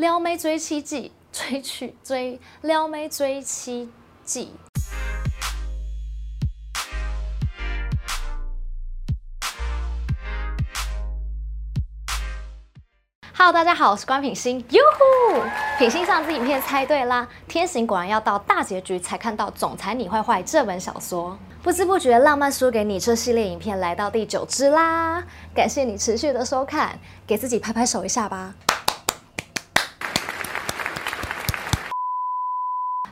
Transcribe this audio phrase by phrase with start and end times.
[0.00, 3.90] 撩妹追妻记，追去追撩妹追妻
[4.24, 4.54] 记。
[13.36, 15.42] Hello，大家好，我是关品心，哟呼！
[15.78, 21.38] 品心上支影片猜对啦，天行果然要到大结局才看到《总裁你坏坏》这本小说。
[21.62, 25.22] 不知不觉，浪漫输给你这系列影片来到第九支啦，
[25.54, 28.54] 感谢你持续的收看，给自己拍拍手一下吧。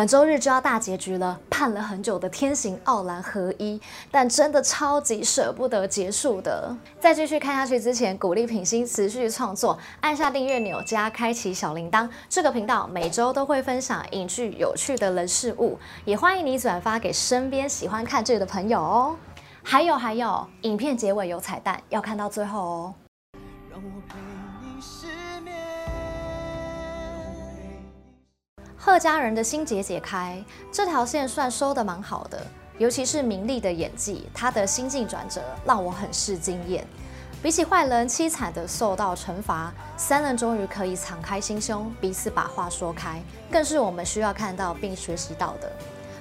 [0.00, 3.78] 本周日就要大结局了，盼了很久的天行奥兰合一，
[4.10, 6.74] 但真的超级舍不得结束的。
[6.98, 12.08] 在继续看下去之前，鼓励品心持续创作，按下订阅钮加开启小铃铛。
[12.30, 19.14] 这个频道每周都会分享影剧有趣的人事物，也欢迎你转发给身边喜欢看剧的朋友哦。
[19.62, 22.94] 还有还有，影片结尾有彩蛋，要看到最后哦。
[23.70, 24.16] 让我陪
[24.62, 25.06] 你失
[25.42, 25.54] 眠
[28.82, 30.42] 贺家人的心结解开，
[30.72, 32.40] 这条线算收得蛮好的，
[32.78, 36.82] 尤其是明丽的演技，她的心境转折让我很是惊艳。
[37.42, 43.22] 比起坏人凄惨的受到惩罚，三人终于可以敞开心胸，彼此把话说开，
[43.52, 45.70] 更是我们需要看到并学习到的。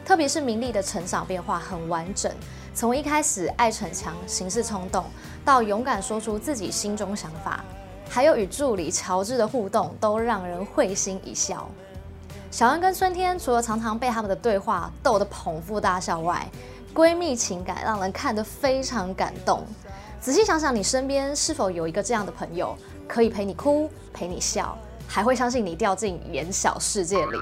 [0.05, 2.29] 特别是明丽的成长变化很完整，
[2.73, 5.05] 从一开始爱逞强、行事冲动，
[5.45, 7.63] 到勇敢说出自己心中想法，
[8.09, 11.69] 还有与助理乔治的互动，都让人会心一笑。
[12.51, 16.47] 小恩跟春天除了常常被他们的对话逗得捧腹大笑外，
[16.93, 19.63] 闺蜜情感让人看得非常感动。
[20.19, 22.75] 仔细想想，你身边是否有一个这样的朋友，
[23.07, 24.75] 可以陪你哭、陪你笑，
[25.07, 27.37] 还会相信你掉进言小世界里？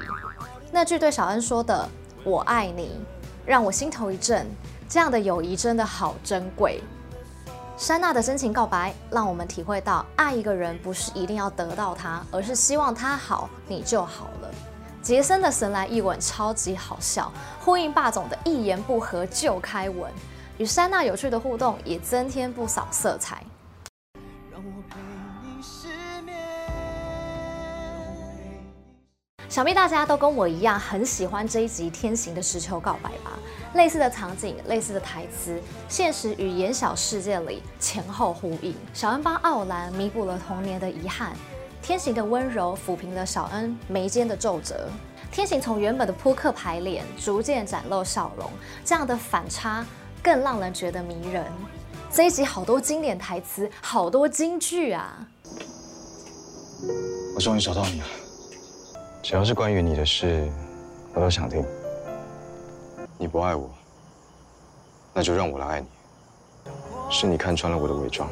[0.72, 1.88] 那句对小恩说的
[2.26, 3.00] “我爱你”，
[3.48, 4.46] 让我心头一震。
[4.90, 6.84] 这样的友谊真的好珍贵。
[7.78, 14.52] 珊娜的真情告白，让我们体会到爱一个人不是一定要得到他，而是希望他好，你就好了。
[15.02, 17.32] 杰森的神来一吻超级好笑，
[17.62, 20.12] 呼应霸总的一言不合就开吻，
[20.58, 23.42] 与珊娜有趣的互动也增添不少色彩。
[29.48, 33.40] 想必大家都跟我一样很喜欢这一集天行的实球告白吧？
[33.74, 38.76] 类似的场景，类似的台词，现实与言小世界里前后呼应。
[38.94, 41.32] 小恩帮奥兰弥补了童年的遗憾。
[41.88, 44.90] 天行的温柔抚平了小恩眉间的皱褶，
[45.32, 48.52] 天行从原本的扑克牌脸逐渐展露笑容，
[48.84, 49.86] 这样的反差
[50.22, 51.46] 更让人觉得迷人。
[52.12, 55.26] 这一集好多经典台词，好多金句啊！
[57.34, 58.06] 我终于找到你了，
[59.24, 60.46] 只要是关于你的事，
[61.14, 61.64] 我都想听。
[63.18, 63.70] 你不爱我，
[65.14, 65.88] 那就让我来爱你。
[67.10, 68.30] 是你看穿了我的伪装。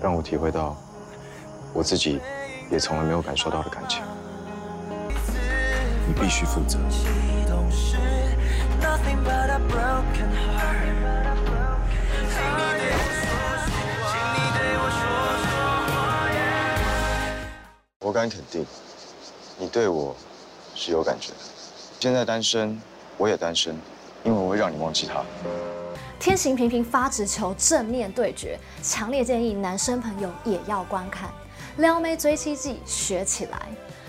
[0.00, 0.76] 让我体会到
[1.72, 2.20] 我自己
[2.70, 4.02] 也从来没有感受到的感情。
[6.06, 6.78] 你必须负责。
[18.02, 18.66] 我敢肯定，
[19.56, 20.16] 你对我
[20.74, 21.38] 是有感觉的。
[22.00, 22.80] 现在单身，
[23.16, 23.76] 我也单身，
[24.24, 25.22] 因为我会让你忘记他。
[26.20, 31.30] 天行频频发直球，正面对决，强烈建议男生朋友也要观看
[31.78, 33.58] 《撩妹追妻记》，学起来，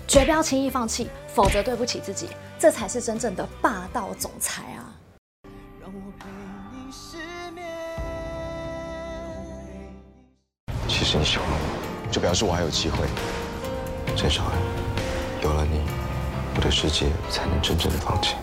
[0.06, 2.28] 绝不要轻易放弃，否则对不起自己，
[2.60, 4.92] 这才是真正的霸道总裁啊！
[5.80, 6.26] 让我陪
[6.74, 7.16] 你失
[7.52, 7.66] 眠
[10.90, 13.08] 其实你喜欢我，就表示我还有机会。
[14.18, 14.52] 郑小恩，
[15.44, 15.80] 有了你，
[16.58, 18.36] 我的世界才能真正的放晴。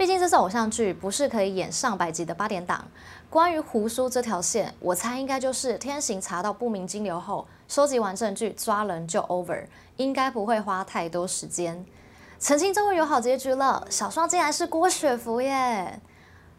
[0.00, 2.88] 毕竟这是偶像剧不是可以演上百集的八点档。
[3.28, 9.66] 关于胡叔这条线，我猜应该就是天行查到不明金流后，收集完证据抓人就 over，
[9.98, 11.84] 应该不会花太多时间。
[12.38, 16.00] 澄清终于有好结局了，小双竟然是郭雪芙耶！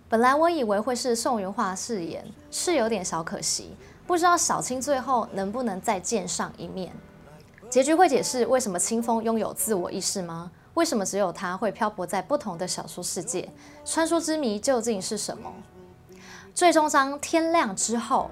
[0.07, 3.75] 本来我以为会是宋芸樺饰演，是有点小可惜。
[4.05, 6.93] 不知道小青最后能不能再见上一面？
[7.71, 10.51] 结局会解释为什么清风拥有自我意识吗？
[10.73, 13.49] 为什么只有他会漂泊在不同的小说世界？
[13.83, 15.51] 穿梭之谜究竟是什么？
[16.53, 18.31] 最终章天亮之后，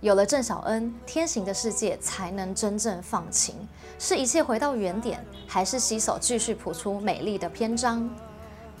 [0.00, 3.54] 有了郑小恩，天行的世界才能真正放晴。
[3.98, 8.08] 是一切回到原点，还是洗手继续谱出美丽的篇章？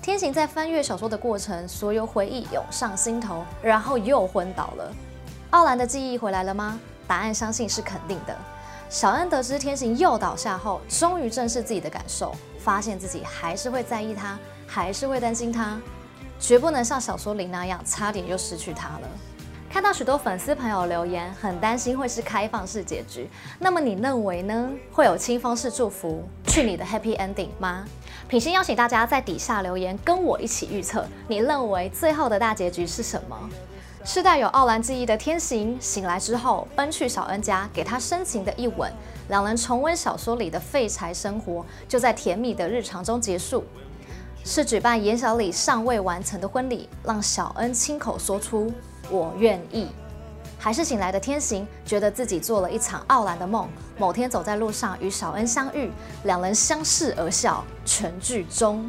[0.00, 4.92] 天行在翻阅小说的过程，所有回忆涌上心头，然后又昏倒了。
[5.50, 6.78] 奥兰的记忆回来了吗？
[7.06, 8.36] 答案相信是肯定的。
[8.88, 12.34] 小恩得知天行又倒下后，终于正视自己的感受。
[12.58, 14.36] 发现自己还是会在意他，
[14.66, 15.80] 还是会担心他，
[16.40, 19.08] 绝不能像小说里那样差点又失去他了。
[19.70, 23.28] 看到许多粉丝朋友留言，很担心会是开放式结局。
[23.60, 24.70] 那么你认为呢？
[24.90, 27.84] 会有清风式祝福，去你的 Happy Ending 吗？
[28.26, 33.38] 品心邀请大家在底下留言，跟我一起预测，你认为最后的大结局是什么？
[34.08, 38.88] 是带有奥兰记忆的天行醒来之后，奔去小恩家，给他深情的一吻，
[39.28, 43.64] 两人重温小说里的废柴生活，就在甜蜜的日常中结束。
[44.44, 48.72] 是举办严小李尚未完成的婚礼，让小恩亲口说出
[49.10, 49.88] “我愿意”，
[50.56, 53.68] 还是醒来的天行觉得自己做了一场傲兰的梦？
[53.98, 55.90] 某天走在路上与小恩相遇，
[56.22, 58.88] 两人相视而笑，全剧终。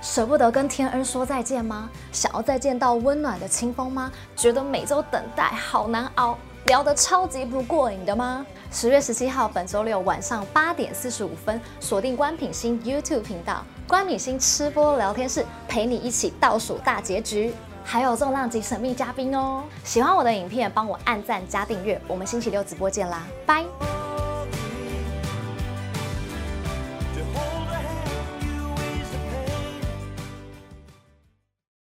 [0.00, 1.88] 舍不得跟天恩说再见吗？
[2.12, 4.10] 想要再见到温暖的清风吗？
[4.36, 8.44] 觉得每周等待好难熬，聊得超级不过瘾的吗？
[8.70, 17.54] 十月十七号，本周六晚上八点四十五分，锁定关品星 YouTube 频道，关品星吃播聊天室，陪你一起倒数大结局，
[17.84, 19.62] 还有重量级神秘嘉宾哦！
[19.84, 23.95] 喜欢我的影片，帮我按赞加订阅，我们星期六直播见啦，拜！